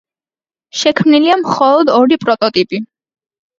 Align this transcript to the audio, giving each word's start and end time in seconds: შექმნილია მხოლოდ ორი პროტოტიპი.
შექმნილია 0.83 1.37
მხოლოდ 1.43 1.93
ორი 2.01 2.19
პროტოტიპი. 2.25 2.83